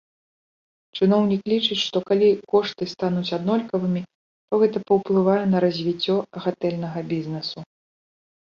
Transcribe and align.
Чыноўнік 0.99 1.41
лічыць, 1.51 1.77
што 1.87 1.97
калі 2.09 2.29
кошты 2.53 2.83
стануць 2.95 3.33
аднолькавымі, 3.37 4.01
то 4.47 4.53
гэта 4.65 4.77
паўплывае 4.89 5.39
на 5.53 5.57
развіццё 5.67 6.15
гатэльнага 6.49 6.99
бізнэсу. 7.17 7.59